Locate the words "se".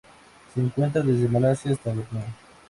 0.55-0.59